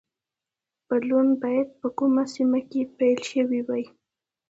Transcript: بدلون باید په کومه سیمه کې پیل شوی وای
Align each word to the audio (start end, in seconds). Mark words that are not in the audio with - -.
بدلون 0.87 1.27
باید 1.43 1.69
په 1.79 1.87
کومه 1.97 2.23
سیمه 2.35 2.59
کې 2.69 2.81
پیل 2.97 3.19
شوی 3.31 3.61
وای 3.67 3.85